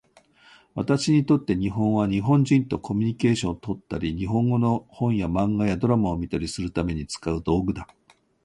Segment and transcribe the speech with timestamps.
[0.73, 7.87] 私にとって日本語は、日本人とコミュニケーションをとったり、日本語の本や漫画やドラマを見たりするために使う道具だ。